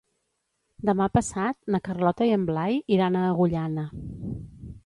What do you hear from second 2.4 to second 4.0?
Blai iran a Agullana.